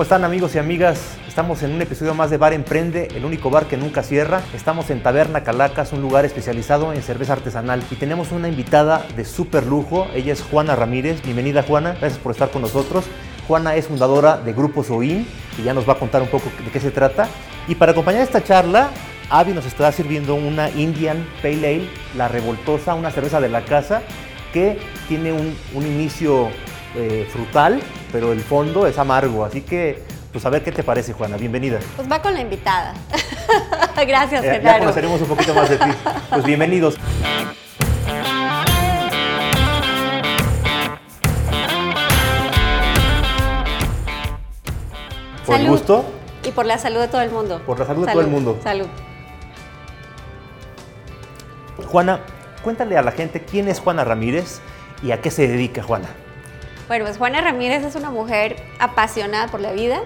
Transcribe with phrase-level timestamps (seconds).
[0.00, 1.18] ¿Cómo están amigos y amigas?
[1.28, 4.40] Estamos en un episodio más de Bar Emprende, el único bar que nunca cierra.
[4.54, 7.82] Estamos en Taberna Calacas, un lugar especializado en cerveza artesanal.
[7.90, 10.08] Y tenemos una invitada de súper lujo.
[10.14, 11.20] Ella es Juana Ramírez.
[11.22, 13.04] Bienvenida Juana, gracias por estar con nosotros.
[13.46, 15.26] Juana es fundadora de Grupo Soin
[15.58, 17.28] y ya nos va a contar un poco de qué se trata.
[17.68, 18.88] Y para acompañar esta charla,
[19.28, 24.00] Avi nos estará sirviendo una Indian Pale Ale, la revoltosa, una cerveza de la casa
[24.54, 24.78] que
[25.08, 26.48] tiene un, un inicio
[26.96, 27.82] eh, frutal,
[28.12, 29.44] pero el fondo es amargo.
[29.44, 31.36] Así que, pues a ver qué te parece, Juana.
[31.36, 31.78] Bienvenida.
[31.96, 32.94] Pues va con la invitada.
[34.06, 35.90] Gracias, Eh, ya conoceremos un poquito más de ti.
[36.30, 36.96] Pues bienvenidos.
[45.46, 46.04] Por el gusto.
[46.44, 47.60] Y por la salud de todo el mundo.
[47.66, 48.58] Por la salud de todo el mundo.
[48.62, 48.86] Salud.
[51.86, 52.20] Juana,
[52.62, 54.60] cuéntale a la gente quién es Juana Ramírez
[55.02, 56.08] y a qué se dedica Juana.
[56.90, 60.00] Bueno, pues Juana Ramírez es una mujer apasionada por la vida,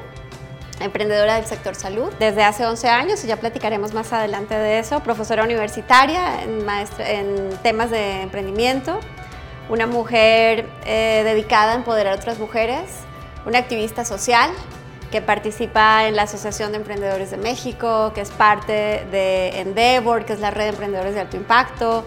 [0.80, 5.00] emprendedora del sector salud desde hace 11 años y ya platicaremos más adelante de eso,
[5.00, 9.00] profesora universitaria en, maestra- en temas de emprendimiento,
[9.70, 12.82] una mujer eh, dedicada a empoderar a otras mujeres,
[13.46, 14.50] una activista social
[15.10, 20.34] que participa en la Asociación de Emprendedores de México, que es parte de Endeavor, que
[20.34, 22.04] es la red de emprendedores de alto impacto.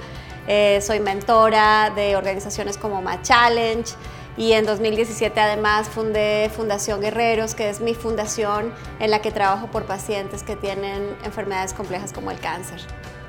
[0.47, 3.91] Eh, soy mentora de organizaciones como Ma Challenge
[4.38, 9.68] y en 2017 además fundé Fundación Guerreros, que es mi fundación en la que trabajo
[9.68, 12.80] por pacientes que tienen enfermedades complejas como el cáncer.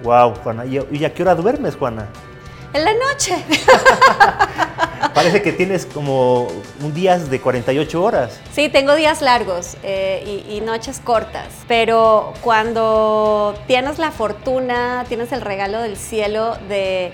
[0.02, 0.64] Wow, Juana.
[0.66, 2.08] ¿Y, a qué hora duermes, Juana?
[2.74, 3.34] En la noche.
[5.14, 6.46] Parece que tienes como
[6.82, 8.38] un día de 48 horas.
[8.52, 15.32] Sí, tengo días largos eh, y, y noches cortas, pero cuando tienes la fortuna, tienes
[15.32, 17.12] el regalo del cielo de,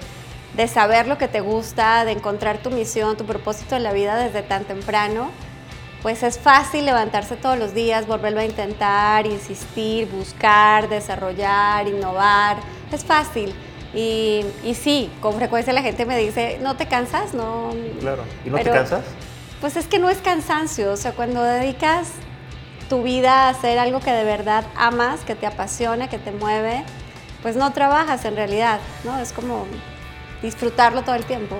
[0.56, 4.16] de saber lo que te gusta, de encontrar tu misión, tu propósito en la vida
[4.16, 5.30] desde tan temprano,
[6.02, 12.58] pues es fácil levantarse todos los días, volverlo a intentar, insistir, buscar, desarrollar, innovar.
[12.92, 13.54] Es fácil.
[13.94, 17.32] Y, y sí, con frecuencia la gente me dice, ¿no te cansas?
[17.32, 17.70] No.
[18.00, 18.22] Claro.
[18.44, 19.02] ¿Y no te cansas?
[19.60, 22.10] Pues es que no es cansancio, o sea, cuando dedicas
[22.90, 26.84] tu vida a hacer algo que de verdad amas, que te apasiona, que te mueve,
[27.40, 29.18] pues no trabajas en realidad, ¿no?
[29.18, 29.64] Es como
[30.44, 31.56] disfrutarlo todo el tiempo.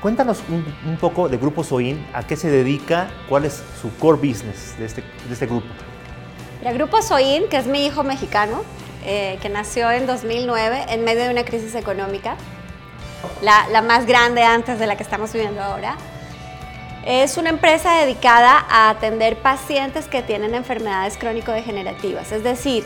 [0.00, 4.16] Cuéntanos un, un poco de Grupo Soin, a qué se dedica, cuál es su core
[4.16, 5.66] business de este, de este grupo.
[6.64, 8.62] El Grupo Soin, que es mi hijo mexicano,
[9.04, 12.36] eh, que nació en 2009 en medio de una crisis económica,
[13.42, 15.96] la, la más grande antes de la que estamos viviendo ahora,
[17.04, 22.84] es una empresa dedicada a atender pacientes que tienen enfermedades crónico-degenerativas, es decir,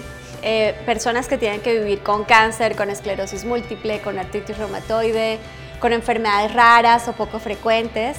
[0.48, 5.40] eh, personas que tienen que vivir con cáncer, con esclerosis múltiple, con artritis reumatoide,
[5.80, 8.16] con enfermedades raras o poco frecuentes.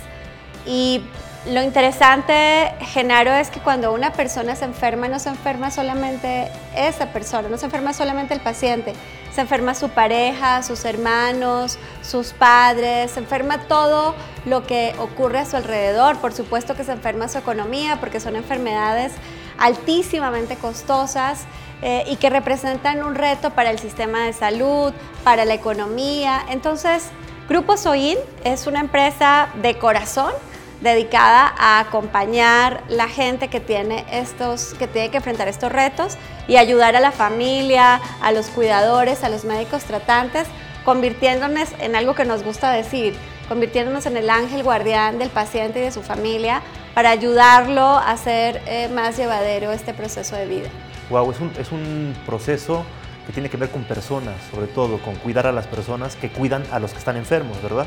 [0.65, 1.01] Y
[1.45, 7.13] lo interesante, Genaro, es que cuando una persona se enferma, no se enferma solamente esa
[7.13, 8.93] persona, no se enferma solamente el paciente,
[9.33, 14.15] se enferma su pareja, sus hermanos, sus padres, se enferma todo
[14.45, 16.17] lo que ocurre a su alrededor.
[16.17, 19.13] Por supuesto que se enferma su economía, porque son enfermedades
[19.57, 21.45] altísimamente costosas
[21.81, 24.93] eh, y que representan un reto para el sistema de salud,
[25.23, 26.43] para la economía.
[26.49, 27.09] Entonces,
[27.47, 30.33] Grupo Soin es una empresa de corazón
[30.81, 36.17] dedicada a acompañar la gente que tiene estos que tiene que enfrentar estos retos
[36.47, 40.47] y ayudar a la familia, a los cuidadores, a los médicos tratantes,
[40.85, 43.15] convirtiéndonos en algo que nos gusta decir,
[43.49, 46.61] convirtiéndonos en el ángel guardián del paciente y de su familia
[46.93, 50.69] para ayudarlo a hacer eh, más llevadero este proceso de vida.
[51.09, 52.83] Wow, es un, es un proceso
[53.25, 56.63] que tiene que ver con personas, sobre todo, con cuidar a las personas que cuidan
[56.71, 57.85] a los que están enfermos, ¿verdad?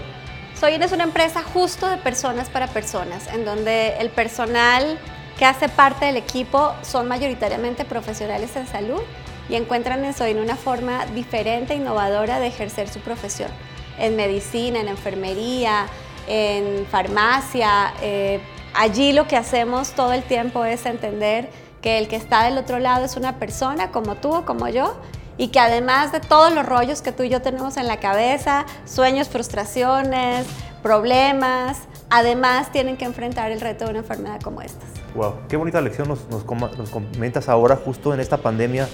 [0.58, 4.98] Soin es una empresa justo de personas para personas, en donde el personal
[5.38, 9.00] que hace parte del equipo son mayoritariamente profesionales en salud
[9.48, 13.50] y encuentran en Soin una forma diferente e innovadora de ejercer su profesión.
[13.98, 15.86] En medicina, en enfermería,
[16.28, 17.94] en farmacia.
[18.02, 18.40] eh,
[18.74, 21.48] allí lo que hacemos todo el tiempo es entender
[21.80, 24.96] que el que está del otro lado es una persona como tú o como yo
[25.38, 28.66] y que además de todos los rollos que tú y yo tenemos en la cabeza,
[28.84, 30.46] sueños, frustraciones,
[30.82, 31.78] problemas,
[32.10, 34.84] además tienen que enfrentar el reto de una enfermedad como esta.
[35.14, 38.88] Wow, qué bonita lección nos, nos, comentas ahora, justo en esta pandemia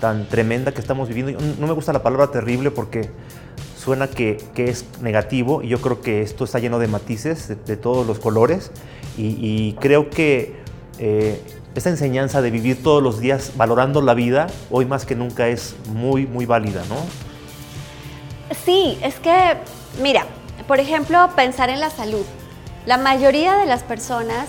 [0.00, 1.38] tan tremenda que estamos viviendo.
[1.58, 3.10] No me gusta la palabra terrible porque
[3.76, 7.76] suena que, que es negativo y yo creo que esto está lleno de matices, de,
[7.76, 8.70] todos los colores
[9.18, 10.56] y, y creo que
[10.98, 11.42] eh,
[11.74, 15.74] esta enseñanza de vivir todos los días valorando la vida, hoy más que nunca es
[15.88, 16.96] muy, muy válida, ¿no?
[18.64, 19.56] Sí, es que,
[20.00, 20.26] mira,
[20.66, 22.24] por ejemplo, pensar en la salud.
[22.86, 24.46] la mayoría de las personas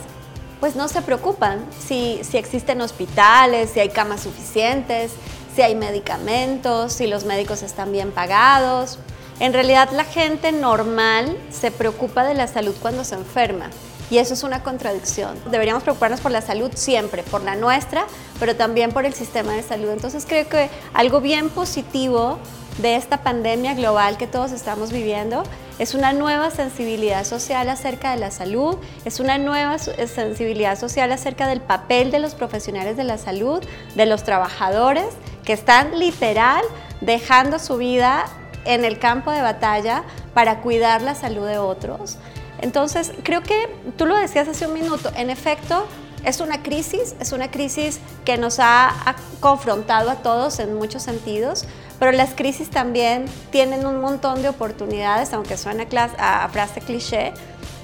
[0.60, 5.12] pues no se preocupan si, si existen hospitales, si hay camas suficientes,
[5.56, 9.00] si hay medicamentos, si los médicos están bien pagados.
[9.40, 13.70] En realidad la gente normal se preocupa de la salud cuando se enferma.
[14.10, 15.38] Y eso es una contradicción.
[15.50, 18.06] Deberíamos preocuparnos por la salud siempre, por la nuestra,
[18.40, 19.90] pero también por el sistema de salud.
[19.90, 22.40] Entonces creo que algo bien positivo
[22.78, 25.44] de esta pandemia global que todos estamos viviendo
[25.80, 31.48] es una nueva sensibilidad social acerca de la salud, es una nueva sensibilidad social acerca
[31.48, 33.64] del papel de los profesionales de la salud,
[33.96, 35.08] de los trabajadores
[35.44, 36.64] que están literal
[37.02, 38.26] dejando su vida
[38.66, 40.04] en el campo de batalla
[40.34, 42.18] para cuidar la salud de otros.
[42.62, 45.88] Entonces, creo que tú lo decías hace un minuto, en efecto,
[46.26, 51.66] es una crisis, es una crisis que nos ha, confrontado a todos en muchos sentidos,
[52.00, 55.88] pero las crisis también tienen un montón de oportunidades, aunque suene
[56.18, 57.32] a, frase cliché,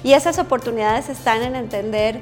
[0.02, 2.20] y esas oportunidades están en entender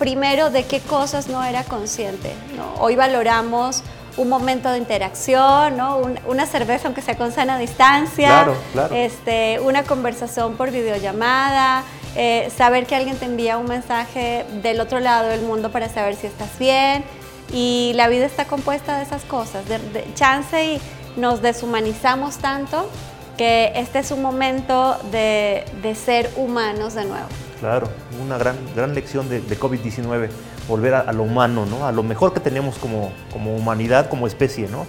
[0.00, 2.32] primero de qué cosas no era consciente.
[2.80, 3.84] Hoy valoramos
[4.18, 6.02] un momento de interacción, ¿no?
[6.26, 8.48] una cerveza aunque sea con sana distancia,
[8.92, 11.84] Este, una conversación por videollamada,
[12.16, 16.16] eh, saber que alguien te envía un mensaje del otro lado del mundo para saber
[16.16, 17.04] si estás bien.
[17.52, 20.80] Y la vida está compuesta de esas cosas, de, chance y
[21.16, 22.90] nos deshumanizamos tanto
[23.38, 27.28] que este es un momento de, de ser humanos de nuevo.
[27.60, 27.88] Claro,
[28.22, 30.28] una gran, gran lección de, de COVID-19
[30.68, 31.86] volver a, lo humano, ¿no?
[31.86, 34.68] a lo mejor que tenemos como, como humanidad, como especie.
[34.68, 34.86] ¿no?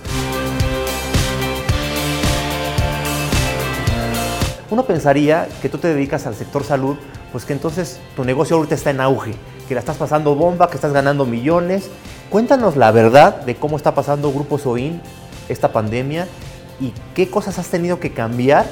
[4.69, 6.97] Uno pensaría que tú te dedicas al sector salud,
[7.31, 9.33] pues que entonces tu negocio ahorita está en auge,
[9.67, 11.89] que la estás pasando bomba, que estás ganando millones.
[12.29, 15.01] Cuéntanos la verdad de cómo está pasando Grupo Soin
[15.47, 16.27] esta pandemia
[16.79, 18.67] y qué cosas has tenido que cambiar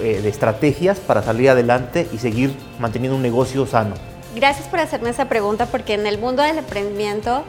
[0.00, 3.94] eh, de estrategias para salir adelante y seguir manteniendo un negocio sano.
[4.34, 7.44] Gracias por hacerme esa pregunta porque en el mundo del emprendimiento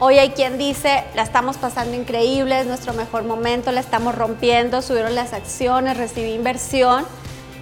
[0.00, 4.82] hoy hay quien dice, la estamos pasando increíble, es nuestro mejor momento, la estamos rompiendo,
[4.82, 7.04] subieron las acciones, recibí inversión.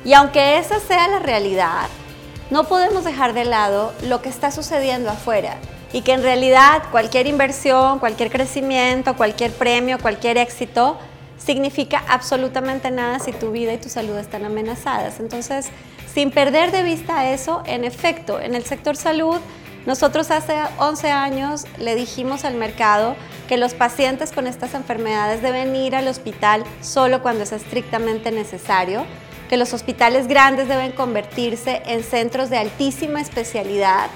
[0.06, 1.88] Y aunque esa sea la realidad,
[2.50, 5.56] no podemos dejar de lado lo que está sucediendo afuera
[5.92, 10.96] y que en realidad cualquier inversión, cualquier crecimiento, cualquier premio, cualquier éxito
[11.36, 15.20] significa absolutamente nada si tu vida y tu salud están amenazadas.
[15.20, 15.68] Entonces,
[16.16, 19.36] sin perder de vista eso, en efecto, en el sector salud,
[19.84, 23.16] nosotros hace 11 años le dijimos al mercado
[23.50, 29.04] que los pacientes con estas enfermedades deben ir al hospital solo cuando es estrictamente necesario,
[29.50, 34.08] que los hospitales grandes deben convertirse en centros de altísima especialidad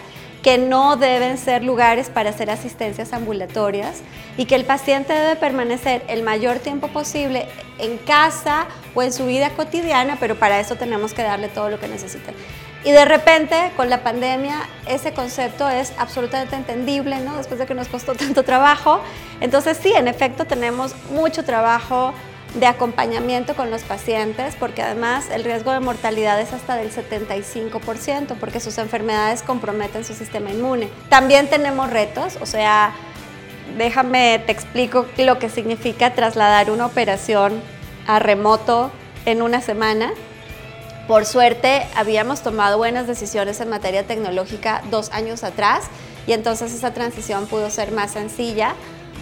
[0.43, 4.01] que no deben ser lugares para hacer asistencias ambulatorias
[4.37, 7.47] y que el paciente debe permanecer el mayor tiempo posible
[7.79, 11.79] en casa o en su vida cotidiana, pero para eso tenemos que darle todo lo
[11.79, 12.35] que necesitan.
[12.83, 17.37] Y de repente, con la pandemia, ese concepto es absolutamente entendible, ¿no?
[17.37, 19.01] Después de que nos costó tanto trabajo.
[19.41, 22.15] Entonces, sí, en efecto, tenemos mucho trabajo
[22.55, 28.37] de acompañamiento con los pacientes, porque además el riesgo de mortalidad es hasta del 75%,
[28.39, 30.89] porque sus enfermedades comprometen su sistema inmune.
[31.09, 32.93] También tenemos retos, o sea,
[33.79, 37.61] déjame, te explico lo que significa trasladar una operación
[38.07, 38.91] a remoto
[39.27, 40.13] en una semana.
[41.07, 45.85] Por suerte, habíamos tomado buenas decisiones en materia tecnológica dos años atrás
[46.27, 48.75] y entonces esa transición pudo ser más sencilla.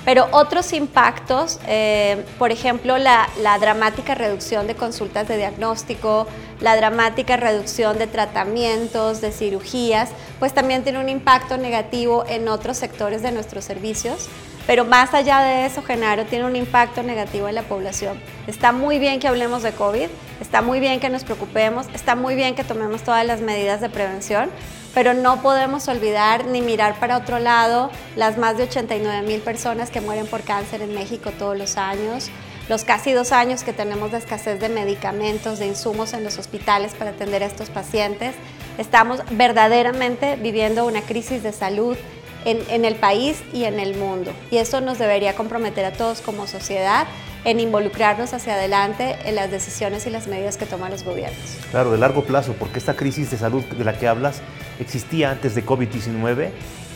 [0.08, 6.26] Pero otros impactos, eh, por ejemplo, la, la, dramática reducción de consultas de diagnóstico,
[6.62, 12.78] la dramática reducción de tratamientos, de cirugías, pues también tiene un impacto negativo en otros
[12.78, 14.30] sectores de nuestros servicios.
[14.66, 18.18] Pero más allá de eso, Genaro, tiene un impacto negativo en la población.
[18.46, 20.08] Está muy bien que hablemos de COVID,
[20.40, 23.90] está muy bien que nos preocupemos, está muy bien que tomemos todas las medidas de
[23.90, 24.48] prevención,
[24.94, 29.90] pero no podemos olvidar ni mirar para otro lado las más de 89 mil personas
[29.90, 32.30] que mueren por cáncer en México todos los años,
[32.68, 36.94] los casi dos años que tenemos de escasez de medicamentos, de insumos en los hospitales
[36.94, 38.34] para atender a estos pacientes.
[38.76, 41.96] Estamos verdaderamente viviendo una crisis de salud
[42.44, 44.32] en, en, el país y en el mundo.
[44.50, 47.06] Y eso nos debería comprometer a todos como sociedad
[47.44, 51.56] en involucrarnos hacia adelante en las decisiones y las medidas que toman los gobiernos.
[51.70, 54.42] Claro, de largo plazo, porque esta crisis de salud de la que hablas
[54.80, 56.50] existía antes de COVID-19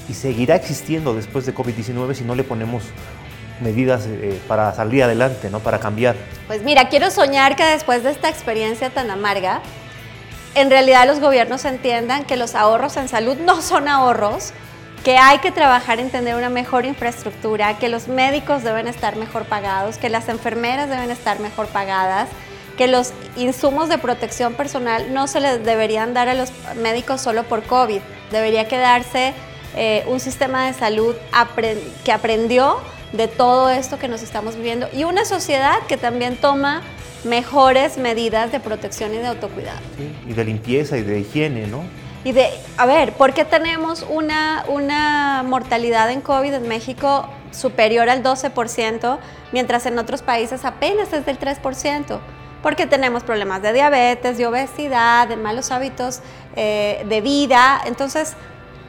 [0.09, 2.85] y seguirá existiendo después de COVID-19 si no le ponemos
[3.61, 5.61] medidas eh, para salir adelante, ¿no?
[5.61, 6.17] para cambiar.
[6.47, 9.63] Pues mira, quiero soñar que después de esta experiencia tan amarga,
[10.55, 14.53] en realidad los gobiernos entiendan que los ahorros en salud no son ahorros,
[15.05, 19.45] que hay que trabajar en tener una mejor infraestructura, que los médicos deben estar mejor
[19.45, 22.29] pagados, que las enfermeras deben estar mejor pagadas,
[22.77, 26.51] que los insumos de protección personal no se les deberían dar a los
[26.83, 28.01] médicos solo por COVID,
[28.31, 29.35] debería quedarse
[29.77, 31.15] eh, un sistema de salud
[32.05, 32.79] que aprendió
[33.13, 36.83] de todo esto que nos estamos viviendo y una sociedad que también toma
[37.25, 39.81] mejores medidas de protección y de autocuidado.
[40.27, 41.85] y de limpieza y de higiene, ¿no?
[42.25, 48.09] Y de, a ver, ¿por qué tenemos una, una mortalidad en COVID en México superior
[48.09, 49.19] al 12%,
[49.51, 52.21] mientras en otros países apenas es del 3%?
[52.63, 56.21] Porque tenemos problemas de diabetes, de obesidad, de malos hábitos
[56.55, 57.81] eh, de vida.
[57.87, 58.35] Entonces,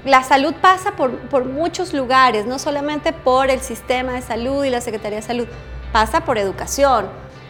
[0.06, 4.70] la salud pasa por, por, muchos lugares, no solamente por el sistema de salud y
[4.70, 5.48] la Secretaría de Salud,
[5.92, 7.08] pasa por educación.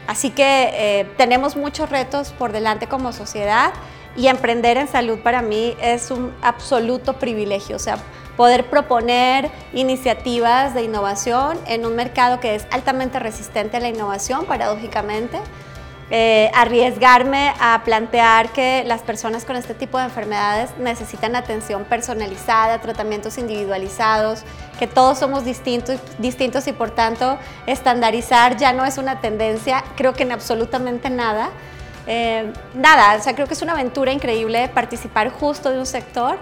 [0.07, 3.73] Así que eh, tenemos muchos retos por delante como sociedad
[4.15, 7.97] y emprender en salud para mí es un absoluto privilegio, o sea,
[8.37, 14.45] poder proponer iniciativas de innovación en un mercado que es altamente resistente a la innovación,
[14.45, 15.39] paradójicamente.
[16.11, 22.79] Eh, arriesgarme a plantear que las personas con este tipo de enfermedades necesitan atención personalizada,
[22.81, 24.43] tratamientos individualizados,
[24.77, 30.13] que todos somos distintos, distintos y por tanto estandarizar ya no es una tendencia, creo
[30.13, 31.49] que en absolutamente nada.
[32.05, 36.37] Eh, nada, o sea, creo que es una aventura increíble participar justo de un sector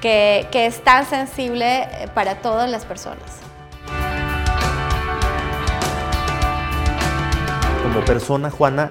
[0.00, 3.49] que, que es tan sensible eh, para todas las personas.
[7.82, 8.90] Como persona, Juana,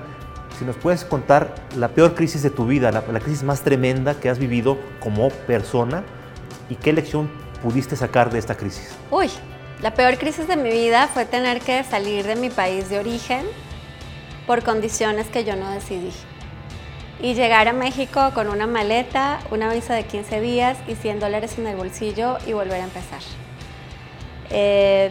[0.57, 4.29] si nos puedes contar la peor crisis de tu vida, la, crisis más tremenda que
[4.29, 6.03] has vivido como persona
[6.69, 7.29] y qué lección
[7.63, 8.89] pudiste sacar de esta crisis.
[9.09, 9.29] Uy,
[9.81, 13.45] la peor crisis de mi vida fue tener que salir de mi país de origen
[14.47, 16.11] por condiciones que yo no decidí.
[17.21, 21.57] Y llegar a México con una maleta, una visa de 15 días y 100 dólares
[21.57, 23.21] en el bolsillo y volver a empezar.
[24.49, 25.09] Eh,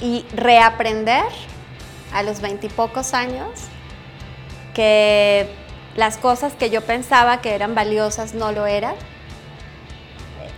[0.00, 1.24] y reaprender
[2.12, 3.50] a los veintipocos años
[4.74, 5.48] que
[5.96, 8.94] las cosas que yo pensaba que eran valiosas no lo eran.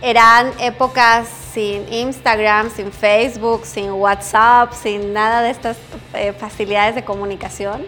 [0.01, 5.77] Eran épocas sin Instagram, sin Facebook, sin WhatsApp, sin nada de estas
[6.13, 7.85] eh, facilidades de comunicación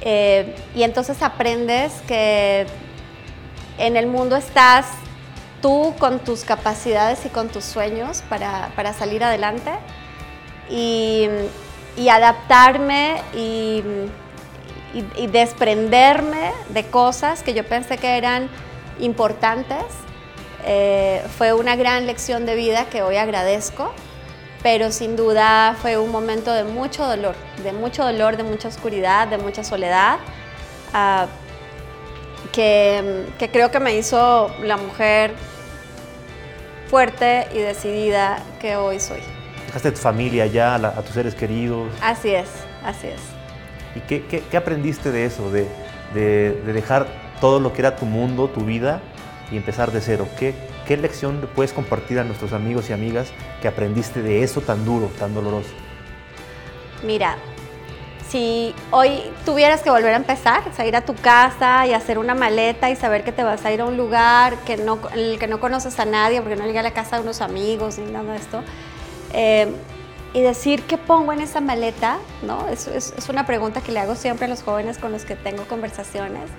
[0.00, 2.66] eh, y entonces aprendes que
[3.78, 4.86] en el mundo estás
[5.62, 9.72] tú con tus capacidades y con tus sueños para, para salir adelante
[10.70, 11.28] y,
[11.96, 13.82] y adaptarme y,
[15.30, 18.48] desprenderme de cosas que yo pensé que eran
[18.98, 19.84] importantes.
[20.64, 23.92] Eh, fue una gran lección de vida que hoy agradezco
[24.66, 29.28] pero sin duda fue un momento de mucho dolor, de mucho dolor, de mucha oscuridad,
[29.28, 30.18] de mucha soledad,
[30.92, 31.26] ah,
[32.52, 35.34] que, que, creo que me hizo la mujer
[36.88, 39.20] fuerte y decidida que hoy soy.
[39.76, 41.92] Dejaste a tu familia ya, a, tus seres queridos.
[42.00, 42.48] Así es,
[42.82, 43.20] así es.
[43.94, 45.68] ¿Y qué, qué, qué aprendiste de eso, de,
[46.14, 47.06] de, de dejar
[47.42, 49.02] todo lo que era tu mundo, tu vida,
[49.52, 50.28] y empezar de cero?
[50.38, 50.54] ¿Qué,
[50.86, 53.28] ¿Qué lección le puedes compartir a nuestros amigos y amigas
[53.60, 55.68] que aprendiste de eso tan duro, tan doloroso?
[57.04, 57.36] Mira,
[58.30, 62.18] si hoy tuvieras que volver a empezar, o sea, ir a tu casa y hacer
[62.18, 65.18] una maleta y saber que te vas a ir a un lugar que no, en
[65.18, 67.98] el que no conoces a nadie, porque no llegué a la casa de unos amigos
[67.98, 68.62] ni nada de esto,
[69.32, 69.68] eh,
[70.32, 72.68] y decir qué pongo en esa maleta, ¿no?
[72.68, 75.64] Es, es, una pregunta que le hago siempre a los jóvenes con los que tengo
[75.64, 76.50] conversaciones.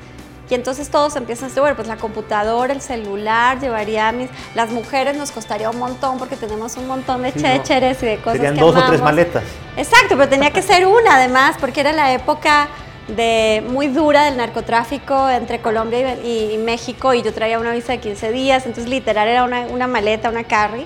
[0.50, 4.30] Y entonces todos empiezan a decir, bueno, pues la computadora, el celular, llevaría a mis...
[4.56, 8.34] Las mujeres nos costaría un montón porque tenemos un montón de chécheres y de cosas
[8.40, 9.44] Serían dos o tres maletas.
[9.76, 12.70] Exacto, pero tenía que ser una además porque era la época
[13.10, 18.00] de muy dura del narcotráfico entre Colombia y, México y yo traía una visa de
[18.00, 20.86] 15 días, entonces literal era una, una maleta, una carry.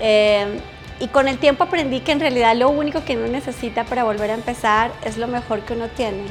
[0.00, 0.60] Eh,
[0.98, 4.30] y con el tiempo aprendí que en realidad lo único que uno necesita para volver
[4.30, 6.24] a empezar es lo mejor que uno tiene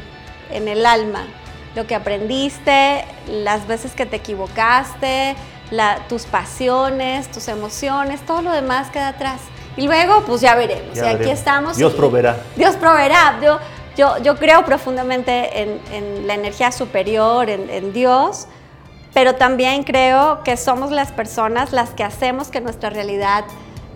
[0.51, 1.25] en el alma,
[1.75, 5.35] lo que aprendiste, las veces que te equivocaste,
[6.07, 9.41] tus pasiones, tus emociones, todo lo demás queda atrás.
[9.77, 10.97] Y luego, pues ya veremos.
[10.97, 11.75] y aquí estamos.
[11.75, 12.37] Dios proveerá.
[12.55, 13.39] Dios proveerá.
[13.43, 13.59] Yo,
[13.97, 18.47] yo, yo creo profundamente en, la energía superior, en, en Dios,
[19.13, 23.43] pero también creo que somos las personas las que hacemos que nuestra realidad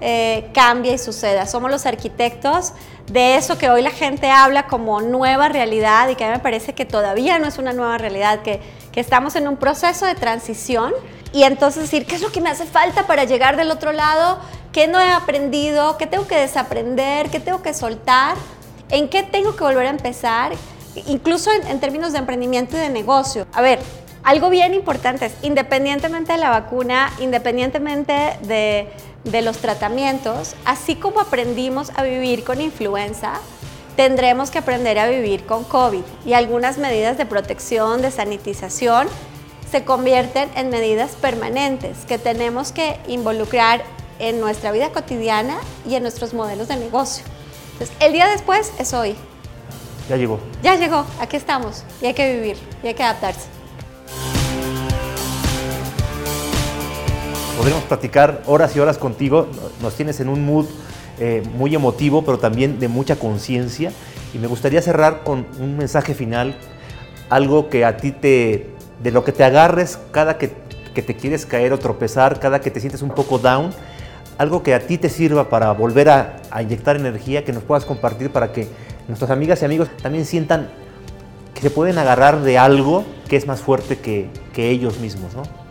[0.01, 1.45] eh, cambia y suceda.
[1.45, 2.73] Somos los arquitectos
[3.11, 6.39] de eso que hoy la gente habla como nueva realidad y que a mí me
[6.39, 10.15] parece que todavía no es una nueva realidad, que, que estamos en un proceso de
[10.15, 10.93] transición
[11.33, 14.39] y entonces decir, ¿qué es lo que me hace falta para llegar del otro lado?
[14.71, 15.97] ¿Qué no he aprendido?
[15.97, 17.29] ¿Qué tengo que desaprender?
[17.29, 18.35] ¿Qué tengo que soltar?
[18.89, 20.53] ¿En qué tengo que volver a empezar?
[21.07, 23.47] Incluso en, en términos de emprendimiento y de negocio.
[23.53, 23.79] A ver,
[24.23, 28.89] algo bien importante es, independientemente de la vacuna, independientemente de
[29.23, 33.33] de los tratamientos, así como aprendimos a vivir con influenza,
[33.95, 39.07] tendremos que aprender a vivir con COVID y algunas medidas de protección, de sanitización,
[39.69, 43.83] se convierten en medidas permanentes que tenemos que involucrar
[44.17, 45.57] en nuestra vida cotidiana
[45.87, 47.23] y en nuestros modelos de negocio.
[47.73, 49.15] Entonces, el día después es hoy.
[50.09, 50.39] Ya llegó.
[50.63, 53.58] Ya llegó, aquí estamos y hay que vivir y hay que adaptarse.
[57.59, 59.49] Podríamos platicar horas y horas contigo,
[59.81, 60.65] nos tienes en un mood
[61.19, 63.91] eh, muy emotivo, pero también de mucha conciencia.
[64.33, 66.55] Y me gustaría cerrar con un mensaje final,
[67.29, 68.69] algo que a ti te,
[69.03, 70.53] de lo que te agarres cada que,
[70.95, 73.71] que te quieres caer o tropezar, cada que te sientes un poco down,
[74.37, 77.83] algo que a ti te sirva para volver a, a inyectar energía, que nos puedas
[77.83, 78.69] compartir para que
[79.09, 80.69] nuestras amigas y amigos también sientan
[81.53, 85.68] que se pueden agarrar de algo que es más fuerte que, que ellos mismos, ¿no?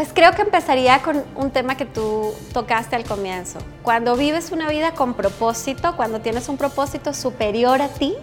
[0.00, 3.58] Pues creo que empezaría con un tema que tú tocaste al comienzo.
[3.82, 8.14] Cuando vives una vida con propósito, cuando tienes un propósito superior a ti,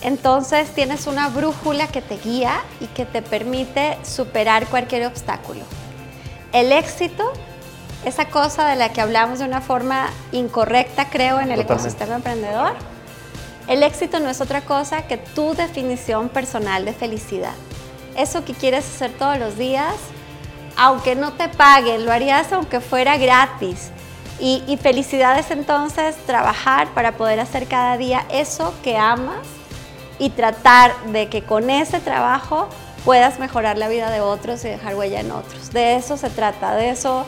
[0.00, 5.60] entonces tienes una brújula que te guía y que te permite superar cualquier obstáculo.
[6.52, 7.32] El éxito,
[8.04, 11.74] esa cosa de la que hablamos de una forma incorrecta, creo, en el Totalmente.
[11.74, 12.72] ecosistema emprendedor,
[13.68, 17.54] el éxito no es otra cosa que tu definición personal de felicidad.
[18.16, 19.94] Eso que quieres hacer todos los días,
[20.76, 23.90] aunque no te paguen, lo harías aunque fuera gratis.
[24.38, 29.38] Y, y felicidad es entonces trabajar para poder hacer cada día eso que amas
[30.18, 32.68] y tratar de que con ese trabajo
[33.04, 35.72] puedas mejorar la vida de otros y dejar huella en otros.
[35.72, 37.24] De eso se trata, de eso,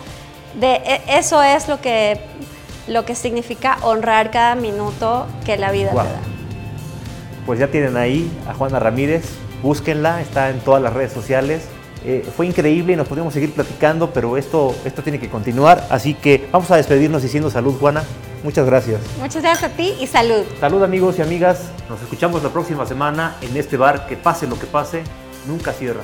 [0.60, 2.20] de e- eso es lo que,
[2.88, 6.20] lo que significa honrar cada minuto que la vida te da.
[7.46, 9.24] Pues ya tienen ahí a Juana Ramírez,
[9.62, 11.62] búsquenla, está en todas las redes sociales.
[12.04, 15.86] Eh, fue increíble y nos podríamos seguir platicando, pero esto, esto tiene que continuar.
[15.90, 18.04] Así que vamos a despedirnos diciendo salud, Juana.
[18.44, 19.00] Muchas gracias.
[19.18, 20.44] Muchas gracias a ti y salud.
[20.60, 21.70] Salud amigos y amigas.
[21.88, 25.02] Nos escuchamos la próxima semana en este bar que pase lo que pase,
[25.46, 26.02] nunca cierra.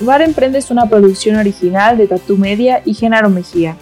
[0.00, 3.76] Bar Emprende es una producción original de Tatu Media y Genaro Mejía.